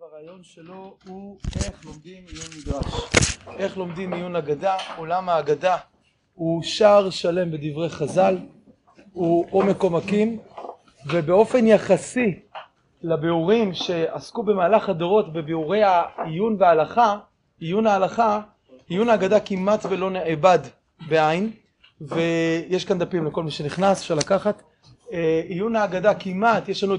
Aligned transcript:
והרעיון 0.00 0.44
שלו 0.44 0.96
הוא 1.08 1.38
איך 1.56 1.84
לומדים 1.84 2.24
עיון 2.28 2.46
מדרש, 2.58 3.38
איך 3.56 3.76
לומדים 3.76 4.12
עיון 4.12 4.36
אגדה, 4.36 4.76
עולם 4.96 5.28
האגדה 5.28 5.76
הוא 6.34 6.62
שער 6.62 7.10
שלם 7.10 7.50
בדברי 7.50 7.88
חז"ל, 7.88 8.38
הוא 9.12 9.46
עומק 9.50 9.82
עומקים 9.82 10.38
ובאופן 11.06 11.66
יחסי 11.66 12.40
לביאורים 13.02 13.74
שעסקו 13.74 14.42
במהלך 14.42 14.88
הדורות 14.88 15.32
בביאורי 15.32 15.82
העיון 15.82 16.56
וההלכה, 16.58 17.18
עיון 17.60 17.86
ההלכה, 17.86 18.40
עיון 18.88 19.08
האגדה 19.08 19.40
כמעט 19.40 19.86
ולא 19.90 20.10
נאבד 20.10 20.58
בעין 21.08 21.50
ויש 22.00 22.84
כאן 22.84 22.98
דפים 22.98 23.26
לכל 23.26 23.42
מי 23.42 23.50
שנכנס, 23.50 24.00
אפשר 24.00 24.14
לקחת, 24.14 24.62
עיון 25.48 25.76
ההגדה 25.76 26.14
כמעט, 26.14 26.68
יש 26.68 26.84
לנו, 26.84 26.94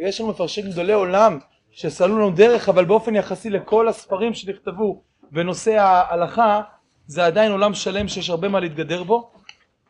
יש 0.00 0.20
לנו 0.20 0.30
מפרשים 0.30 0.70
גדולי 0.70 0.92
עולם 0.92 1.38
שסללו 1.72 2.18
לנו 2.18 2.30
דרך 2.30 2.68
אבל 2.68 2.84
באופן 2.84 3.16
יחסי 3.16 3.50
לכל 3.50 3.88
הספרים 3.88 4.34
שנכתבו 4.34 5.02
בנושא 5.32 5.78
ההלכה 5.78 6.60
זה 7.06 7.26
עדיין 7.26 7.52
עולם 7.52 7.74
שלם 7.74 8.08
שיש 8.08 8.30
הרבה 8.30 8.48
מה 8.48 8.60
להתגדר 8.60 9.02
בו. 9.02 9.30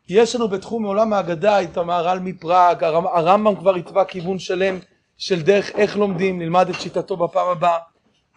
יש 0.09 0.37
לנו 0.37 0.49
בתחום 0.49 0.85
עולם 0.85 1.13
ההגדה 1.13 1.63
את 1.63 1.77
המהר"ל 1.77 2.19
מפראג 2.19 2.85
הרמב"ם 2.85 3.57
כבר 3.57 3.75
התווה 3.75 4.05
כיוון 4.05 4.39
שלם 4.39 4.79
של 5.17 5.43
דרך 5.43 5.71
איך 5.71 5.97
לומדים 5.97 6.39
נלמד 6.39 6.69
את 6.69 6.81
שיטתו 6.81 7.17
בפעם 7.17 7.49
הבאה. 7.49 7.79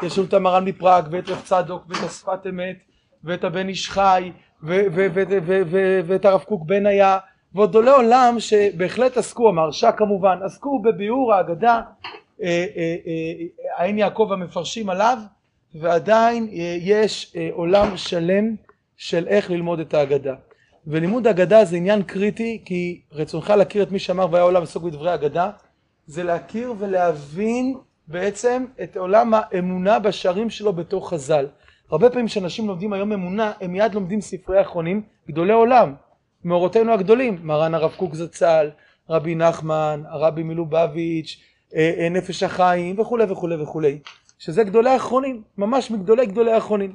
יש 0.04 0.18
לנו 0.18 0.28
את 0.28 0.34
המהר"ל 0.34 0.64
מפראג 0.64 1.08
ואת 1.12 1.30
רב 1.30 1.42
צדוק 1.44 1.84
ואת 1.90 2.04
השפת 2.04 2.48
אמת 2.50 2.76
ואת 3.24 3.44
הבן 3.44 3.68
איש 3.68 3.90
חי 3.90 4.32
ואת 6.08 6.26
הרב 6.26 6.44
קוק 6.44 6.64
בניה 6.66 7.18
ועוד 7.56 7.70
גדולי 7.70 7.92
עולם 7.92 8.36
שבהחלט 8.40 9.18
עסקו 9.18 9.50
המהרש"א 9.50 9.92
כמובן 9.92 10.38
עסקו 10.46 10.82
בביאור 10.82 11.34
ההגדה 11.34 11.82
עין 13.78 13.98
יעקב 13.98 14.30
המפרשים 14.32 14.90
עליו 14.90 15.18
ועדיין 15.76 16.48
יש 16.82 17.36
עולם 17.52 17.98
שלם 17.98 18.56
של 18.98 19.28
איך 19.28 19.52
ללמוד 19.52 19.80
את 19.80 19.94
ההגדה. 19.94 20.36
ולימוד 20.88 21.28
ההגדה 21.28 21.66
זה 21.66 21.78
עניין 21.78 22.04
קריטי 22.04 22.62
כי 22.66 23.02
רצונך 23.12 23.50
להכיר 23.50 23.84
את 23.84 23.92
מי 23.92 24.00
שאמר 24.00 24.28
והיה 24.32 24.44
עולם 24.44 24.64
עסוק 24.64 24.84
בדברי 24.84 25.10
ההגדה 25.10 25.52
זה 26.06 26.24
להכיר 26.24 26.74
ולהבין 26.80 27.78
בעצם 28.08 28.66
את 28.84 28.98
עולם 28.98 29.34
האמונה 29.34 30.00
בשערים 30.00 30.50
שלו 30.50 30.74
בתוך 30.74 31.14
חז"ל. 31.14 31.48
הרבה 31.92 32.10
פעמים 32.10 32.28
כשאנשים 32.28 32.68
לומדים 32.68 32.94
היום 32.94 33.12
אמונה 33.12 33.52
הם 33.62 33.72
מיד 33.72 33.94
לומדים 33.94 34.22
ספרי 34.22 34.62
אחרונים 34.62 35.02
גדולי 35.28 35.54
עולם 35.54 35.94
מאורותינו 36.44 36.94
הגדולים 36.94 37.40
מרן 37.44 37.74
הרב 37.74 37.92
קוק 37.98 38.16
זצ"ל 38.16 38.70
רבי 39.10 39.36
נחמן 39.36 40.04
הרבי 40.08 40.44
מלובביץ' 40.44 41.42
נפש 42.12 42.44
החיים 42.44 43.00
וכולי 43.00 43.24
וכולי 43.30 43.56
וכולי 43.56 44.00
שזה 44.40 44.64
גדולי 44.64 44.90
האחרונים 44.90 45.42
ממש 45.58 45.92
מגדולי 45.92 46.26
גדולי 46.26 46.52
האחרונים. 46.52 46.94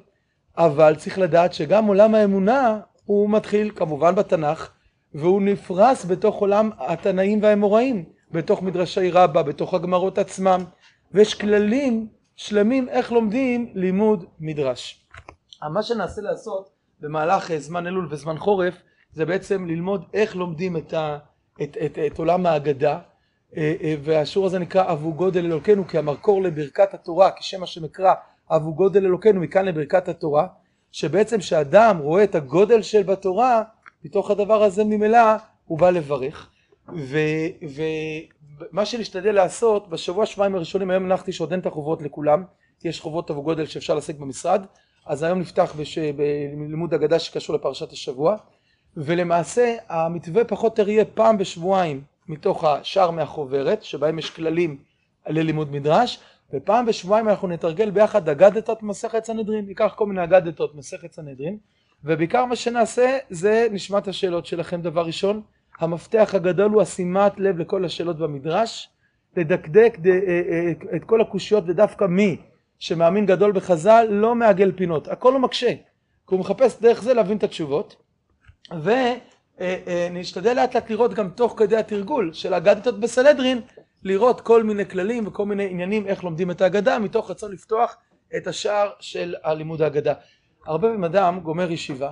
אבל 0.56 0.94
צריך 0.96 1.18
לדעת 1.18 1.52
שגם 1.52 1.86
עולם 1.86 2.14
האמונה 2.14 2.80
הוא 3.04 3.30
מתחיל 3.30 3.70
כמובן 3.76 4.14
בתנ"ך 4.14 4.70
והוא 5.14 5.42
נפרס 5.42 6.04
בתוך 6.04 6.36
עולם 6.36 6.70
התנאים 6.78 7.42
והאמוראים 7.42 8.04
בתוך 8.30 8.62
מדרשי 8.62 9.10
רבה 9.10 9.42
בתוך 9.42 9.74
הגמרות 9.74 10.18
עצמם 10.18 10.64
ויש 11.12 11.34
כללים 11.34 12.08
שלמים 12.36 12.88
איך 12.88 13.12
לומדים 13.12 13.72
לימוד 13.74 14.24
מדרש. 14.40 15.06
מה 15.72 15.82
שננסה 15.82 16.22
לעשות 16.22 16.70
במהלך 17.00 17.56
זמן 17.56 17.86
אלול 17.86 18.08
וזמן 18.10 18.38
חורף 18.38 18.74
זה 19.12 19.26
בעצם 19.26 19.66
ללמוד 19.66 20.04
איך 20.14 20.36
לומדים 20.36 20.76
את, 20.76 20.92
ה, 20.92 21.18
את, 21.62 21.76
את, 21.84 21.98
את 22.06 22.18
עולם 22.18 22.46
ההגדה 22.46 22.98
והשיעור 24.02 24.46
הזה 24.46 24.58
נקרא 24.58 24.92
אבו 24.92 25.12
גודל 25.12 25.44
אלוקינו 25.44 25.88
כי 25.88 25.98
המקור 25.98 26.42
לברכת 26.42 26.94
התורה 26.94 27.30
כשם 27.36 27.62
השם 27.62 27.84
אקרא 27.84 28.14
אבו 28.50 28.74
גודל 28.74 29.04
אלוקינו 29.04 29.40
מכאן 29.40 29.64
לברכת 29.64 30.08
התורה 30.08 30.46
שבעצם 30.92 31.38
כשאדם 31.38 31.98
רואה 31.98 32.24
את 32.24 32.34
הגודל 32.34 32.82
של 32.82 33.02
בתורה 33.02 33.62
מתוך 34.04 34.30
הדבר 34.30 34.62
הזה 34.62 34.84
ממילא 34.84 35.18
הוא 35.66 35.78
בא 35.78 35.90
לברך. 35.90 36.50
ומה 36.92 38.84
שנשתדל 38.84 39.34
לעשות 39.34 39.88
בשבוע 39.88 40.26
שבועיים 40.26 40.54
הראשונים 40.54 40.90
היום 40.90 41.04
הנחתי 41.04 41.32
שעוד 41.32 41.50
אין 41.50 41.60
את 41.60 41.66
החובות 41.66 42.02
לכולם 42.02 42.44
יש 42.84 43.00
חובות 43.00 43.30
אבו 43.30 43.42
גודל 43.42 43.66
שאפשר 43.66 43.94
להשיג 43.94 44.18
במשרד 44.18 44.64
אז 45.06 45.22
היום 45.22 45.38
נפתח 45.38 45.74
בש... 45.78 45.98
בלימוד 45.98 46.94
אגדה 46.94 47.18
שקשור 47.18 47.56
לפרשת 47.56 47.92
השבוע 47.92 48.36
ולמעשה 48.96 49.76
המתווה 49.88 50.44
פחות 50.44 50.78
או 50.78 50.82
יותר 50.82 50.90
יהיה 50.90 51.04
פעם 51.04 51.38
בשבועיים 51.38 52.02
מתוך 52.28 52.64
השאר 52.64 53.10
מהחוברת 53.10 53.82
שבהם 53.82 54.18
יש 54.18 54.30
כללים 54.30 54.78
ללימוד 55.26 55.72
מדרש 55.72 56.20
ופעם 56.52 56.86
בשבועיים 56.86 57.28
אנחנו 57.28 57.48
נתרגל 57.48 57.90
ביחד 57.90 58.28
אגדתות 58.28 58.82
מסכת 58.82 59.24
סנהדרין. 59.24 59.66
ניקח 59.66 59.92
כל 59.96 60.06
מיני 60.06 60.24
אגדתות 60.24 60.74
מסכת 60.74 61.12
סנהדרין 61.12 61.58
ובעיקר 62.04 62.44
מה 62.44 62.56
שנעשה 62.56 63.18
זה 63.30 63.66
נשמע 63.70 63.98
השאלות 64.06 64.46
שלכם. 64.46 64.82
דבר 64.82 65.06
ראשון 65.06 65.42
המפתח 65.78 66.30
הגדול 66.34 66.72
הוא 66.72 66.82
השימת 66.82 67.32
לב 67.40 67.58
לכל 67.58 67.84
השאלות 67.84 68.18
במדרש. 68.18 68.88
לדקדק 69.36 69.98
את 70.96 71.04
כל 71.04 71.20
הקושיות 71.20 71.64
ודווקא 71.66 72.04
מי 72.04 72.36
שמאמין 72.78 73.26
גדול 73.26 73.52
בחז"ל 73.52 74.06
לא 74.10 74.34
מעגל 74.34 74.72
פינות. 74.72 75.08
הכל 75.08 75.32
הוא 75.32 75.40
מקשה. 75.40 75.70
כי 76.28 76.34
הוא 76.34 76.40
מחפש 76.40 76.80
דרך 76.80 77.02
זה 77.02 77.14
להבין 77.14 77.36
את 77.36 77.42
התשובות 77.42 77.96
ונשתדל 79.60 80.56
לאט 80.56 80.74
לאט 80.74 80.90
לראות 80.90 81.14
גם 81.14 81.30
תוך 81.30 81.54
כדי 81.56 81.76
התרגול 81.76 82.32
של 82.32 82.54
אגדתות 82.54 83.00
בסנהדרין 83.00 83.60
לראות 84.02 84.40
כל 84.40 84.62
מיני 84.62 84.86
כללים 84.86 85.26
וכל 85.26 85.46
מיני 85.46 85.70
עניינים 85.70 86.06
איך 86.06 86.24
לומדים 86.24 86.50
את 86.50 86.60
ההגדה 86.60 86.98
מתוך 86.98 87.30
רצון 87.30 87.52
לפתוח 87.52 87.96
את 88.36 88.46
השער 88.46 88.90
של 89.00 89.34
הלימוד 89.44 89.82
ההגדה. 89.82 90.14
הרבה 90.66 90.88
פעמים 90.88 91.04
אדם 91.04 91.40
גומר 91.40 91.70
ישיבה 91.70 92.10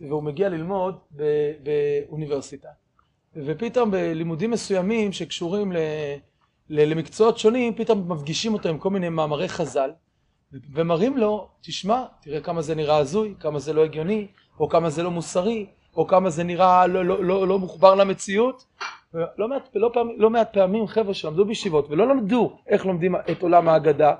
והוא 0.00 0.22
מגיע 0.22 0.48
ללמוד 0.48 0.98
באוניברסיטה 1.62 2.68
ופתאום 3.36 3.90
בלימודים 3.90 4.50
מסוימים 4.50 5.12
שקשורים 5.12 5.72
למקצועות 6.68 7.38
שונים 7.38 7.74
פתאום 7.74 8.12
מפגישים 8.12 8.54
אותו 8.54 8.68
עם 8.68 8.78
כל 8.78 8.90
מיני 8.90 9.08
מאמרי 9.08 9.48
חז"ל 9.48 9.90
ומראים 10.74 11.18
לו 11.18 11.48
תשמע 11.60 12.04
תראה 12.22 12.40
כמה 12.40 12.62
זה 12.62 12.74
נראה 12.74 12.96
הזוי 12.96 13.34
כמה 13.40 13.58
זה 13.58 13.72
לא 13.72 13.84
הגיוני 13.84 14.26
או 14.60 14.68
כמה 14.68 14.90
זה 14.90 15.02
לא 15.02 15.10
מוסרי 15.10 15.66
או 15.96 16.06
כמה 16.06 16.30
זה 16.30 16.44
נראה 16.44 16.86
לא, 16.86 17.04
לא, 17.04 17.24
לא, 17.24 17.48
לא 17.48 17.58
מחובר 17.58 17.94
למציאות. 17.94 18.64
לא 19.38 19.48
מעט, 19.48 19.68
לא, 19.74 19.90
פעם, 19.94 20.08
לא 20.16 20.30
מעט 20.30 20.52
פעמים 20.52 20.86
חבר'ה 20.86 21.14
שלמדו 21.14 21.44
בישיבות 21.44 21.90
ולא 21.90 22.08
למדו 22.08 22.56
איך 22.68 22.86
לומדים 22.86 23.14
את 23.16 23.42
עולם 23.42 23.68
ההגדה 23.68 24.14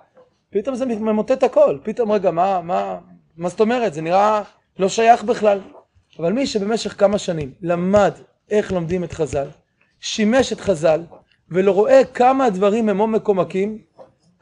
פתאום 0.50 0.74
זה 0.74 0.86
ממוטט 0.86 1.42
הכל. 1.42 1.78
פתאום 1.82 2.12
רגע 2.12 2.30
מה, 2.30 2.60
מה, 2.60 2.98
מה 3.36 3.48
זאת 3.48 3.60
אומרת? 3.60 3.94
זה 3.94 4.02
נראה 4.02 4.42
לא 4.78 4.88
שייך 4.88 5.24
בכלל. 5.24 5.60
אבל 6.18 6.32
מי 6.32 6.46
שבמשך 6.46 7.00
כמה 7.00 7.18
שנים 7.18 7.52
למד 7.62 8.12
איך 8.50 8.72
לומדים 8.72 9.04
את 9.04 9.12
חז"ל 9.12 9.46
שימש 10.00 10.52
את 10.52 10.60
חז"ל 10.60 11.00
ולא 11.48 11.72
רואה 11.72 12.04
כמה 12.14 12.44
הדברים 12.44 12.88
הם 12.88 12.98
עומק 12.98 13.28
עומקים 13.28 13.78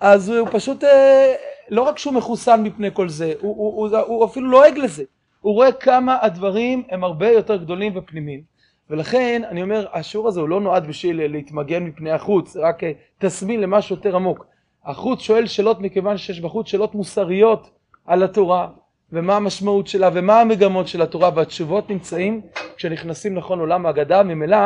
אז 0.01 0.29
הוא 0.29 0.49
פשוט 0.53 0.85
אה, 0.85 1.35
לא 1.69 1.83
רק 1.83 1.99
שהוא 1.99 2.15
מחוסן 2.15 2.63
מפני 2.63 2.89
כל 2.93 3.09
זה 3.09 3.33
הוא, 3.41 3.57
הוא, 3.57 3.89
הוא, 3.89 3.99
הוא 3.99 4.25
אפילו 4.25 4.51
לועג 4.51 4.79
לזה 4.79 5.05
הוא 5.43 5.55
רואה 5.55 5.73
כמה 5.73 6.19
הדברים 6.23 6.83
הם 6.91 7.05
הרבה 7.05 7.31
יותר 7.31 7.57
גדולים 7.57 7.97
ופנימיים. 7.97 8.43
ולכן 8.91 9.43
אני 9.49 9.63
אומר 9.63 9.87
השיעור 9.93 10.29
הזה 10.29 10.41
הוא 10.41 10.49
לא 10.49 10.61
נועד 10.61 10.87
בשביל 10.87 11.27
להתמגן 11.27 11.83
מפני 11.83 12.11
החוץ 12.11 12.57
רק 12.57 12.83
תסמין 13.19 13.61
למשהו 13.61 13.97
יותר 13.97 14.17
עמוק. 14.17 14.47
החוץ 14.85 15.21
שואל 15.21 15.47
שאלות 15.47 15.81
מכיוון 15.81 16.17
שיש 16.17 16.41
בחוץ 16.41 16.69
שאלות 16.69 16.95
מוסריות 16.95 17.71
על 18.07 18.23
התורה 18.23 18.69
ומה 19.13 19.37
המשמעות 19.37 19.87
שלה 19.87 20.11
ומה 20.15 20.41
המגמות 20.41 20.89
של 20.89 21.03
התורה 21.03 21.31
והתשובות 21.35 21.91
נמצאים 21.91 22.41
כשנכנסים 22.77 23.35
נכון 23.35 23.61
עולם 23.61 23.87
ההגדה 23.87 24.23
ממילא 24.23 24.59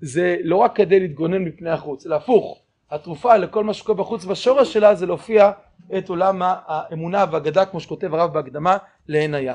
זה 0.00 0.36
לא 0.42 0.56
רק 0.56 0.76
כדי 0.76 1.00
להתגונן 1.00 1.44
מפני 1.44 1.70
החוץ 1.70 2.06
אלא 2.06 2.14
הפוך. 2.14 2.58
התרופה 2.90 3.36
לכל 3.36 3.64
מה 3.64 3.74
שקורה 3.74 3.98
בחוץ 3.98 4.24
בשורש 4.24 4.72
שלה 4.72 4.94
זה 4.94 5.06
להופיע 5.06 5.50
את 5.98 6.08
עולם 6.08 6.42
האמונה 6.42 7.24
והאגדה 7.30 7.64
כמו 7.64 7.80
שכותב 7.80 8.14
הרב 8.14 8.32
בהקדמה 8.32 8.76
לעין 9.08 9.34
היה 9.34 9.54